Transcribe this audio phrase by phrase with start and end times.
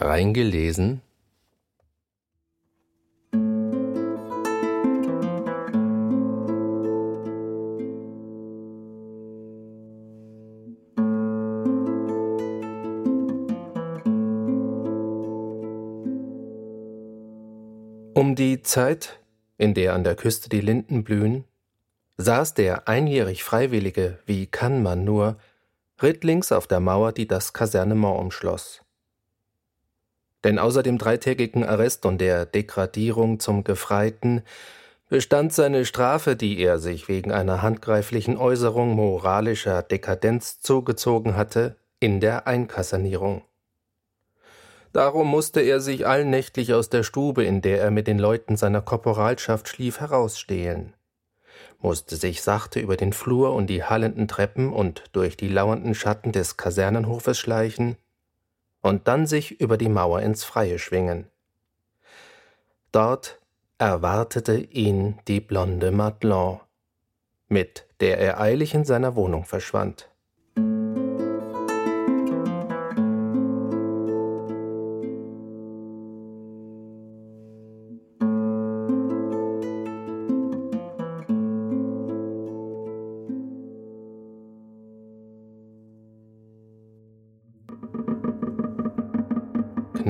[0.00, 1.02] Reingelesen
[18.14, 19.18] Um die Zeit,
[19.58, 21.44] in der an der Küste die Linden blühen,
[22.16, 25.36] saß der einjährig Freiwillige, wie kann man nur,
[26.02, 28.82] rittlings auf der Mauer, die das Kasernement umschloss.
[30.44, 34.42] Denn außer dem dreitägigen Arrest und der Degradierung zum Gefreiten
[35.08, 42.20] bestand seine Strafe, die er sich wegen einer handgreiflichen Äußerung moralischer Dekadenz zugezogen hatte, in
[42.20, 43.42] der Einkassanierung.
[44.92, 48.80] Darum musste er sich allnächtlich aus der Stube, in der er mit den Leuten seiner
[48.80, 50.94] Korporalschaft schlief, herausstehlen,
[51.80, 56.32] musste sich sachte über den Flur und die hallenden Treppen und durch die lauernden Schatten
[56.32, 57.96] des Kasernenhofes schleichen
[58.82, 61.26] und dann sich über die Mauer ins Freie schwingen.
[62.92, 63.38] Dort
[63.78, 66.60] erwartete ihn die blonde Madelon,
[67.48, 70.09] mit der er eilig in seiner Wohnung verschwand.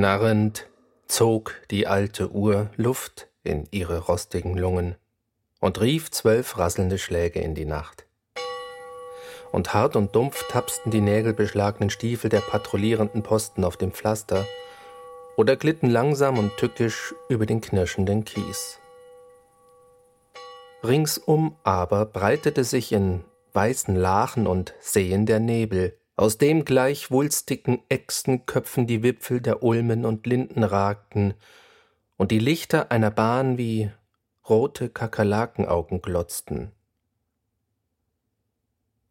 [0.01, 0.67] Knarrend
[1.09, 4.97] zog die alte Uhr Luft in ihre rostigen Lungen
[5.61, 8.07] und rief zwölf rasselnde Schläge in die Nacht.
[9.53, 14.47] Und hart und dumpf tapsten die nägelbeschlagenen Stiefel der patrouillierenden Posten auf dem Pflaster
[15.37, 18.79] oder glitten langsam und tückisch über den knirschenden Kies.
[20.83, 27.81] Ringsum aber breitete sich in weißen Lachen und Seen der Nebel, aus dem gleich wulstigen
[27.89, 31.33] Echsenköpfen die Wipfel der Ulmen und Linden ragten
[32.19, 33.91] und die Lichter einer Bahn wie
[34.47, 36.73] rote Kakerlakenaugen glotzten.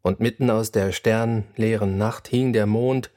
[0.04, 3.10] Und mitten aus der sternleeren Nacht hing der Mond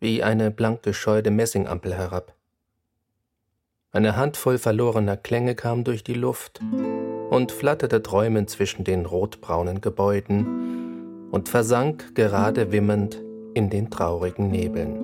[0.00, 2.34] wie eine blank gescheuerte Messingampel herab.
[3.92, 6.62] Eine Handvoll verlorener Klänge kam durch die Luft
[7.28, 13.25] und flatterte träumend zwischen den rotbraunen Gebäuden und versank gerade wimmernd
[13.56, 15.02] in den traurigen Nebeln.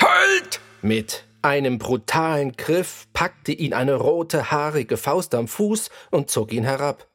[0.00, 0.60] Halt!
[0.82, 6.64] Mit einem brutalen Griff packte ihn eine rote, haarige Faust am Fuß und zog ihn
[6.64, 7.08] herab.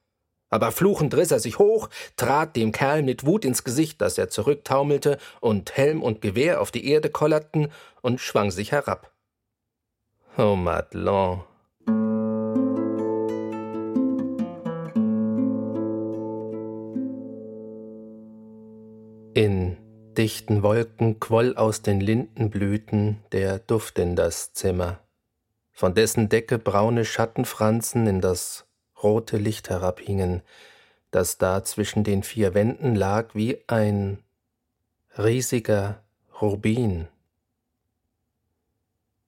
[0.49, 4.29] Aber fluchend riss er sich hoch, trat dem Kerl mit Wut ins Gesicht, dass er
[4.29, 9.11] zurücktaumelte und Helm und Gewehr auf die Erde kollerten und schwang sich herab.
[10.37, 11.43] Oh, Madelon,
[20.25, 24.99] Dichten Wolken quoll aus den Lindenblüten der Duft in das Zimmer,
[25.71, 28.65] von dessen Decke braune Schattenfransen in das
[29.03, 30.41] rote Licht herabhingen,
[31.11, 34.17] das da zwischen den vier Wänden lag wie ein
[35.15, 36.01] riesiger
[36.41, 37.07] Rubin.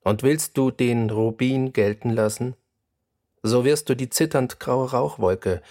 [0.01, 2.55] Und willst du den Rubin gelten lassen,
[3.43, 5.61] so wirst du die zitternd graue Rauchwolke,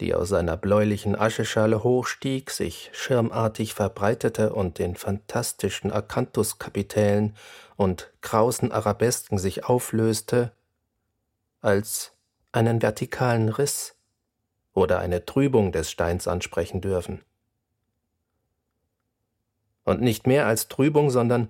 [0.00, 7.34] die aus einer bläulichen Ascheschale hochstieg, sich schirmartig verbreitete und in fantastischen Akanthuskapitellen
[7.76, 10.52] und krausen Arabesken sich auflöste,
[11.60, 12.12] als
[12.52, 13.96] einen vertikalen Riss
[14.72, 17.24] oder eine Trübung des Steins ansprechen dürfen.
[19.84, 21.48] Und nicht mehr als Trübung, sondern,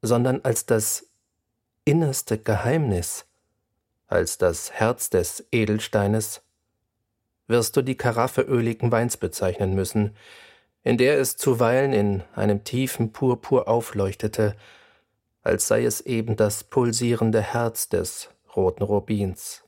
[0.00, 1.06] sondern als das
[1.84, 3.26] innerste Geheimnis,
[4.06, 6.45] als das Herz des Edelsteines,
[7.48, 10.16] wirst du die Karaffe öligen Weins bezeichnen müssen,
[10.82, 14.56] in der es zuweilen in einem tiefen Purpur aufleuchtete,
[15.42, 19.64] als sei es eben das pulsierende Herz des roten Rubins.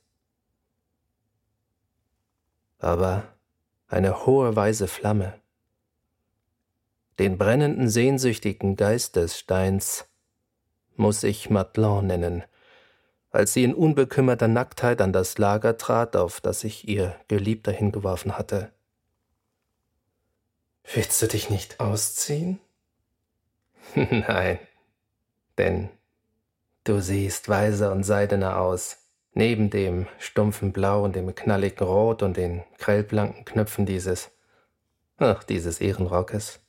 [2.79, 3.25] Aber
[3.89, 5.35] eine hohe weiße Flamme,
[7.19, 10.09] den brennenden sehnsüchtigen Geist des Steins,
[10.95, 12.45] muss ich Madelon nennen,
[13.31, 18.39] als sie in unbekümmerter Nacktheit an das Lager trat, auf das sich ihr Geliebter hingeworfen
[18.39, 18.73] hatte.
[20.95, 22.61] Willst du dich nicht ausziehen?
[23.95, 24.59] Nein,
[25.59, 25.91] denn
[26.85, 28.97] du siehst weiser und seidener aus,
[29.35, 34.31] neben dem stumpfen Blau und dem knalligen Rot und den grellblanken Knöpfen dieses,
[35.19, 36.61] ach, dieses Ehrenrockes.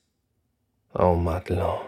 [0.94, 1.80] Oh, Madelon.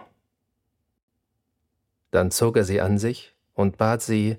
[2.12, 4.38] Dann zog er sie an sich und bat sie,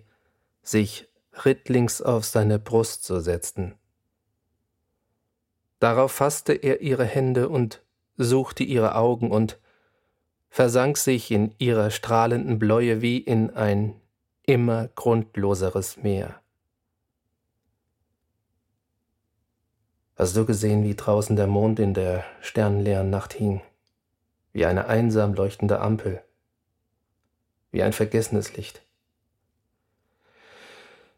[0.62, 1.08] sich
[1.44, 3.74] rittlings auf seine Brust zu setzen.
[5.80, 7.82] Darauf fasste er ihre Hände und
[8.16, 9.58] suchte ihre Augen und
[10.48, 14.00] versank sich in ihrer strahlenden Bläue wie in ein
[14.44, 16.40] immer grundloseres Meer.
[20.14, 23.62] Hast du gesehen, wie draußen der Mond in der sternenleeren Nacht hing,
[24.52, 26.22] wie eine einsam leuchtende Ampel,
[27.70, 28.82] wie ein vergessenes Licht?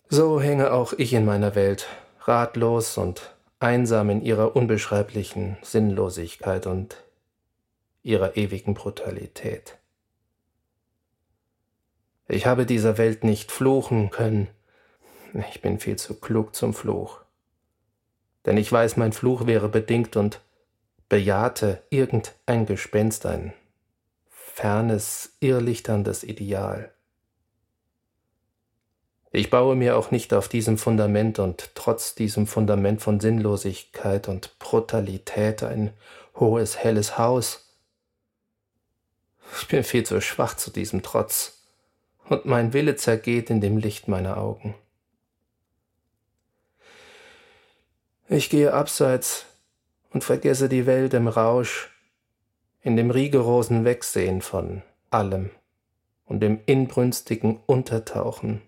[0.08, 1.86] So hänge auch ich in meiner Welt,
[2.20, 6.96] ratlos und einsam in ihrer unbeschreiblichen Sinnlosigkeit und
[8.02, 9.78] ihrer ewigen Brutalität.
[12.28, 14.48] Ich habe dieser Welt nicht fluchen können.
[15.50, 17.20] Ich bin viel zu klug zum Fluch.
[18.46, 20.40] Denn ich weiß, mein Fluch wäre bedingt und
[21.08, 23.52] bejahte irgendein Gespenst, ein
[24.28, 26.93] fernes, irrlichterndes Ideal.
[29.36, 34.56] Ich baue mir auch nicht auf diesem Fundament und trotz diesem Fundament von Sinnlosigkeit und
[34.60, 35.92] Brutalität ein
[36.36, 37.68] hohes, helles Haus.
[39.60, 41.64] Ich bin viel zu schwach zu diesem Trotz,
[42.28, 44.76] und mein Wille zergeht in dem Licht meiner Augen.
[48.28, 49.46] Ich gehe abseits
[50.12, 51.90] und vergesse die Welt im Rausch,
[52.82, 55.50] in dem rigorosen Wegsehen von allem
[56.24, 58.62] und dem inbrünstigen Untertauchen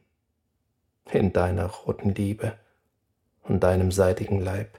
[1.10, 2.54] in deiner roten Liebe
[3.42, 4.78] und deinem seidigen Leib.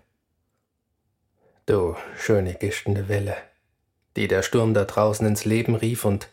[1.66, 3.36] Du schöne gischtende Welle,
[4.16, 6.30] die der Sturm da draußen ins Leben rief und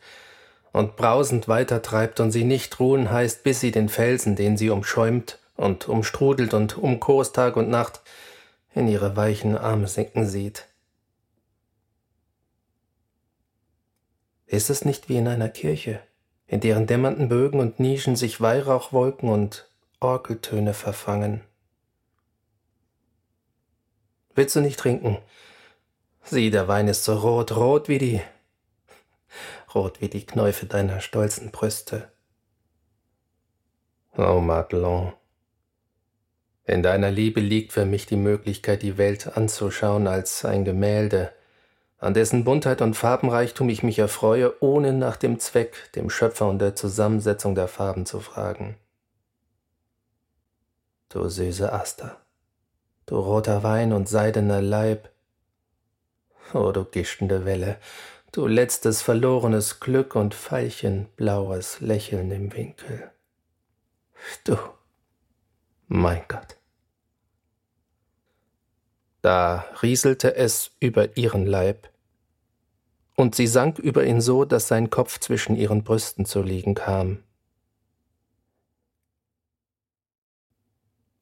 [0.75, 5.39] und brausend weitertreibt und sie nicht ruhen heißt, bis sie den Felsen, den sie umschäumt
[5.57, 8.01] und umstrudelt und umkost Tag und Nacht,
[8.75, 10.67] in ihre weichen Arme sinken sieht.
[14.47, 16.01] Ist es nicht wie in einer Kirche,
[16.49, 19.69] in deren dämmernden Bögen und Nischen sich Weihrauchwolken und
[20.05, 21.41] Orgeltöne verfangen.
[24.35, 25.17] Willst du nicht trinken?
[26.23, 28.21] Sieh, der Wein ist so rot, rot wie die,
[29.75, 32.11] rot wie die Knäufe deiner stolzen Brüste.
[34.15, 35.15] Oh, Madelon,
[36.65, 41.33] in deiner Liebe liegt für mich die Möglichkeit, die Welt anzuschauen als ein Gemälde,
[41.97, 46.59] an dessen Buntheit und Farbenreichtum ich mich erfreue, ohne nach dem Zweck, dem Schöpfer und
[46.59, 48.77] der Zusammensetzung der Farben zu fragen
[51.15, 52.21] du süße Aster,
[53.07, 55.11] du roter Wein und seidener Leib,
[56.53, 57.79] o du gischende Welle,
[58.33, 63.13] du letztes verlorenes Glück und veilchenblaues Lächeln im Winkel.
[64.43, 64.57] Du,
[65.87, 66.57] mein Gott.
[69.23, 71.89] Da rieselte es über ihren Leib,
[73.15, 77.24] und sie sank über ihn so, dass sein Kopf zwischen ihren Brüsten zu liegen kam.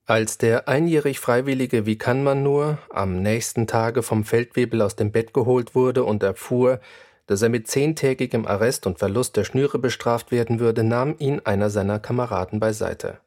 [0.05, 5.13] Als der einjährig Freiwillige Wie kann man nur am nächsten Tage vom Feldwebel aus dem
[5.13, 6.81] Bett geholt wurde und erfuhr,
[7.27, 11.71] dass er mit zehntägigem Arrest und Verlust der Schnüre bestraft werden würde, nahm ihn einer
[11.71, 13.19] seiner Kameraden beiseite.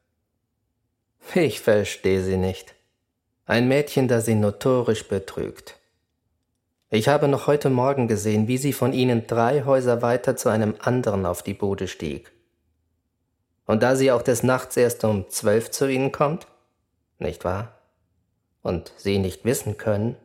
[1.34, 2.74] Ich verstehe Sie nicht.
[3.46, 5.78] Ein Mädchen, das Sie notorisch betrügt.
[6.90, 10.74] Ich habe noch heute Morgen gesehen, wie sie von Ihnen drei Häuser weiter zu einem
[10.78, 12.30] anderen auf die Bude stieg.
[13.64, 16.46] Und da sie auch des Nachts erst um zwölf zu Ihnen kommt?
[17.18, 17.78] Nicht wahr?
[18.62, 20.16] Und sie nicht wissen können?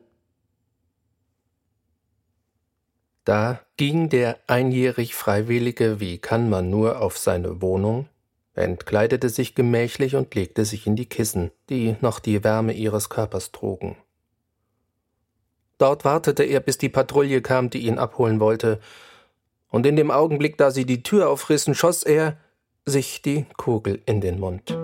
[3.24, 8.10] Da ging der einjährig Freiwillige, wie kann man nur, auf seine Wohnung,
[8.56, 13.52] entkleidete sich gemächlich und legte sich in die Kissen, die noch die Wärme ihres Körpers
[13.52, 13.96] trugen.
[15.78, 18.80] Dort wartete er, bis die Patrouille kam, die ihn abholen wollte,
[19.70, 22.38] und in dem Augenblick, da sie die Tür aufrissen, schoss er
[22.86, 24.78] sich die Kugel in den Mund.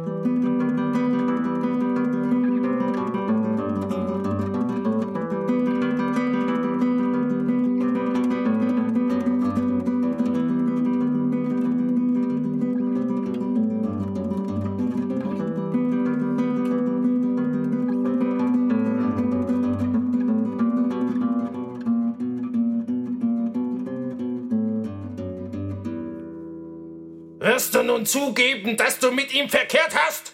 [27.39, 30.33] Wirst du nun zugeben, dass du mit ihm verkehrt hast?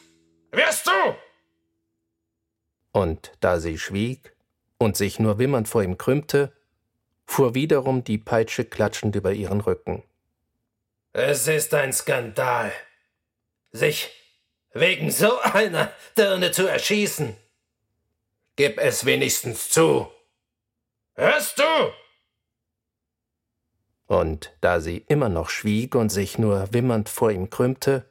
[0.51, 1.15] Wirst du?
[2.91, 4.35] Und da sie schwieg
[4.77, 6.53] und sich nur wimmernd vor ihm krümmte,
[7.25, 10.03] fuhr wiederum die Peitsche klatschend über ihren Rücken.
[11.11, 12.71] Es ist ein Skandal,
[13.71, 14.09] sich
[14.71, 17.35] wegen so einer Dirne zu erschießen.
[18.55, 20.09] Gib es wenigstens zu.
[21.15, 21.93] Hörst du?
[24.13, 28.05] Und da sie immer noch schwieg und sich nur wimmernd vor ihm krümmte,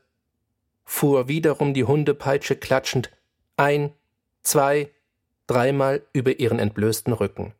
[0.84, 3.12] fuhr wiederum die Hundepeitsche klatschend
[3.56, 3.92] ein,
[4.42, 4.90] zwei,
[5.46, 7.54] dreimal über ihren entblößten Rücken.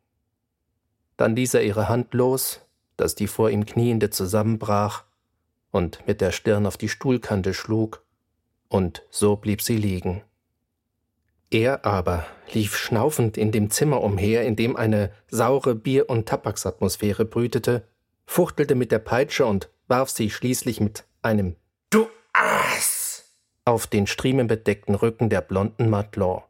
[1.15, 2.59] Dann ließ er ihre Hand los,
[2.97, 5.05] dass die vor ihm Kniende zusammenbrach
[5.71, 8.03] und mit der Stirn auf die Stuhlkante schlug,
[8.67, 10.21] und so blieb sie liegen.
[11.49, 17.23] Er aber lief schnaufend in dem Zimmer umher, in dem eine saure Bier- und Tabaksatmosphäre
[17.23, 17.87] brütete,
[18.25, 21.55] fuchtelte mit der Peitsche und warf sie schließlich mit einem
[21.89, 23.25] Du Ass
[23.65, 26.41] auf den striemenbedeckten Rücken der blonden Matlon.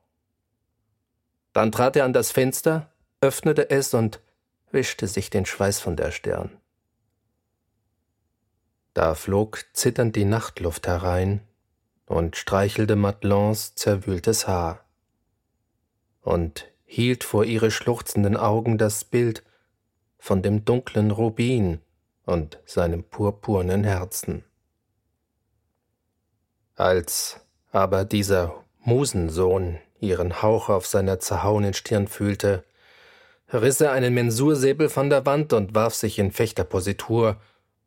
[1.53, 4.19] Dann trat er an das Fenster, öffnete es und
[4.71, 6.49] wischte sich den Schweiß von der Stirn.
[8.93, 11.41] Da flog zitternd die Nachtluft herein
[12.05, 14.83] und streichelte Matlons zerwühltes Haar
[16.21, 19.43] und hielt vor ihre schluchzenden Augen das Bild
[20.23, 21.81] von dem dunklen Rubin
[22.25, 24.45] und seinem purpurnen Herzen.
[26.75, 27.41] Als
[27.73, 32.63] aber dieser Musensohn ihren Hauch auf seiner zerhauenen Stirn fühlte,
[33.51, 37.35] riss er einen Mensursäbel von der Wand und warf sich in Fechterpositur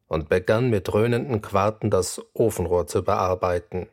[0.06, 3.88] und begann mit dröhnenden Quarten das Ofenrohr zu bearbeiten.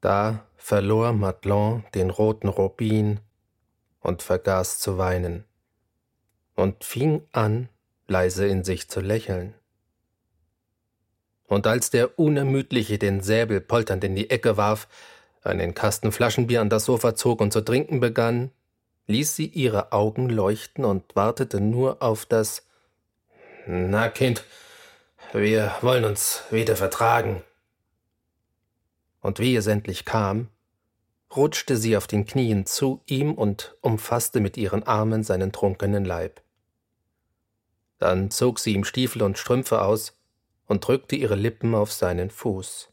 [0.00, 3.20] Da verlor Madelon den roten Rubin
[4.00, 5.44] und vergaß zu weinen
[6.54, 7.68] und fing an,
[8.06, 9.54] leise in sich zu lächeln.
[11.46, 14.88] Und als der Unermüdliche den Säbel polternd in die Ecke warf,
[15.42, 18.50] einen Kasten Flaschenbier an das Sofa zog und zu trinken begann,
[19.06, 22.66] ließ sie ihre Augen leuchten und wartete nur auf das
[23.66, 24.44] Na, Kind,
[25.32, 27.42] wir wollen uns wieder vertragen.
[29.20, 30.48] Und wie es endlich kam,
[31.34, 36.43] rutschte sie auf den Knien zu ihm und umfasste mit ihren Armen seinen trunkenen Leib.
[38.04, 40.14] Dann zog sie ihm Stiefel und Strümpfe aus
[40.66, 42.90] und drückte ihre Lippen auf seinen Fuß.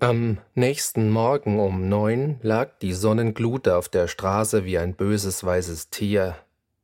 [0.00, 5.90] Am nächsten Morgen um neun lag die Sonnenglut auf der Straße wie ein böses weißes
[5.90, 6.34] Tier,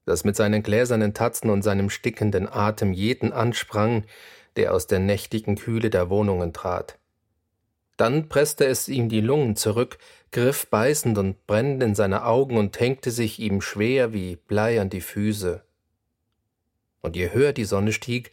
[0.05, 4.05] das mit seinen gläsernen Tatzen und seinem stickenden Atem jeden ansprang,
[4.57, 6.99] der aus der nächtigen Kühle der Wohnungen trat.
[7.97, 9.99] Dann presste es ihm die Lungen zurück,
[10.31, 14.91] griff beißend und brennend in seine Augen und hängte sich ihm schwer wie Blei an
[14.91, 15.63] die Füße.
[17.01, 18.31] Und je höher die Sonne stieg,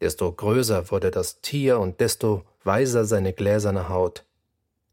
[0.00, 4.24] desto größer wurde das Tier und desto weißer seine gläserne Haut.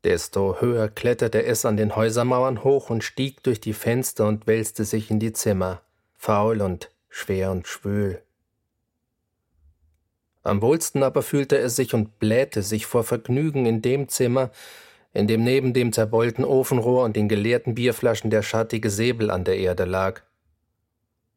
[0.03, 4.83] Desto höher kletterte es an den Häusermauern hoch und stieg durch die Fenster und wälzte
[4.83, 5.81] sich in die Zimmer,
[6.17, 8.21] faul und schwer und schwül.
[10.43, 14.49] Am wohlsten aber fühlte er sich und blähte sich vor Vergnügen in dem Zimmer,
[15.13, 19.57] in dem neben dem zerbeulten Ofenrohr und den geleerten Bierflaschen der schattige Säbel an der
[19.57, 20.21] Erde lag.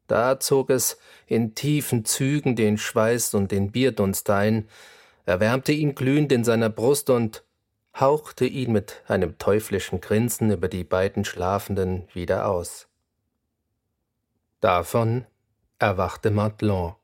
[0.07, 0.97] Da zog es
[1.27, 4.69] in tiefen Zügen den Schweiß und den Bierdunst ein,
[5.25, 7.43] erwärmte ihn glühend in seiner Brust und
[7.99, 12.87] hauchte ihn mit einem teuflischen Grinsen über die beiden Schlafenden wieder aus.
[14.59, 15.25] Davon
[15.79, 16.95] erwachte Madelon.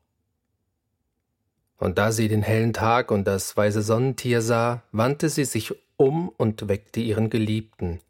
[1.82, 6.30] Und da sie den hellen Tag und das weiße Sonnentier sah, wandte sie sich um
[6.30, 8.02] und weckte ihren Geliebten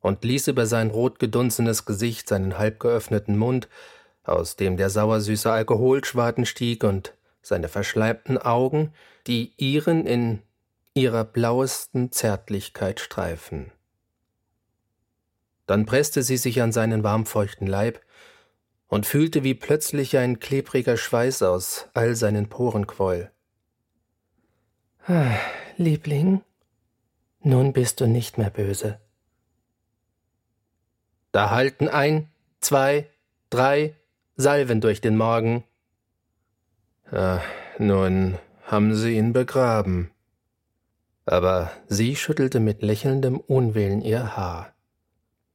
[0.00, 3.68] und ließ über sein rotgedunsenes Gesicht seinen halb geöffneten Mund,
[4.22, 8.92] aus dem der sauersüße Alkoholschwaden stieg, und seine verschleimten Augen,
[9.26, 10.40] die ihren in
[10.94, 13.72] ihrer blauesten Zärtlichkeit streifen.
[15.66, 18.00] Dann presste sie sich an seinen warmfeuchten Leib
[18.88, 23.30] und fühlte, wie plötzlich ein klebriger Schweiß aus all seinen Poren quoll.
[25.06, 25.36] Ah,
[25.76, 26.42] Liebling,
[27.40, 29.00] nun bist du nicht mehr böse.
[31.32, 32.28] Da halten ein,
[32.60, 33.08] zwei,
[33.50, 33.94] drei
[34.36, 35.64] Salven durch den Morgen.
[37.10, 37.40] Ah,
[37.78, 40.10] nun haben sie ihn begraben
[41.26, 44.72] aber sie schüttelte mit lächelndem Unwillen ihr Haar.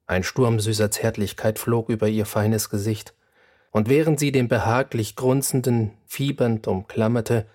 [0.05, 3.15] Ein Sturm süßer Zärtlichkeit flog über ihr feines Gesicht,
[3.71, 7.45] und während sie den behaglich grunzenden fiebernd umklammerte,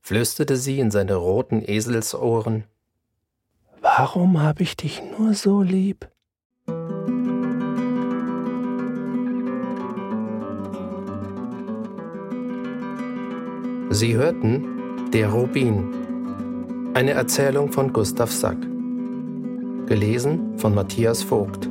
[0.00, 2.64] flüsterte sie in seine roten Eselsohren
[3.80, 6.08] Warum hab ich dich nur so lieb?
[13.90, 18.56] Sie hörten Der Rubin eine Erzählung von Gustav Sack.
[19.86, 21.68] Gelesen von Matthias Vogt.